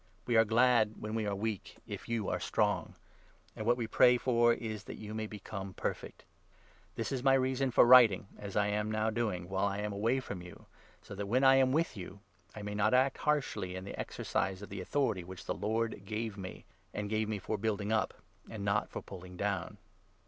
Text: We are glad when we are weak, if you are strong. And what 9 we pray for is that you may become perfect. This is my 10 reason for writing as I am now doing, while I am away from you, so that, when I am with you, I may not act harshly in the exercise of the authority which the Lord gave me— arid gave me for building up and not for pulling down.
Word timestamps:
We 0.25 0.35
are 0.35 0.45
glad 0.45 0.95
when 0.99 1.13
we 1.13 1.27
are 1.27 1.35
weak, 1.35 1.77
if 1.85 2.09
you 2.09 2.27
are 2.27 2.39
strong. 2.39 2.95
And 3.55 3.67
what 3.67 3.73
9 3.75 3.77
we 3.77 3.85
pray 3.85 4.17
for 4.17 4.51
is 4.51 4.85
that 4.85 4.97
you 4.97 5.13
may 5.13 5.27
become 5.27 5.75
perfect. 5.75 6.25
This 6.95 7.11
is 7.11 7.21
my 7.21 7.33
10 7.33 7.41
reason 7.43 7.69
for 7.69 7.85
writing 7.85 8.27
as 8.39 8.55
I 8.55 8.65
am 8.69 8.89
now 8.89 9.11
doing, 9.11 9.47
while 9.47 9.67
I 9.67 9.77
am 9.77 9.93
away 9.93 10.19
from 10.19 10.41
you, 10.41 10.65
so 11.03 11.13
that, 11.13 11.27
when 11.27 11.43
I 11.43 11.57
am 11.57 11.71
with 11.71 11.95
you, 11.95 12.19
I 12.55 12.63
may 12.63 12.73
not 12.73 12.95
act 12.95 13.19
harshly 13.19 13.75
in 13.75 13.83
the 13.85 13.99
exercise 13.99 14.63
of 14.63 14.69
the 14.69 14.81
authority 14.81 15.23
which 15.23 15.45
the 15.45 15.53
Lord 15.53 16.01
gave 16.03 16.35
me— 16.35 16.65
arid 16.95 17.07
gave 17.09 17.29
me 17.29 17.37
for 17.37 17.59
building 17.59 17.91
up 17.91 18.15
and 18.49 18.65
not 18.65 18.89
for 18.89 19.03
pulling 19.03 19.37
down. 19.37 19.77